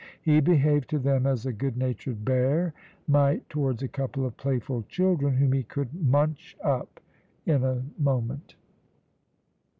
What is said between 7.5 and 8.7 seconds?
a moment.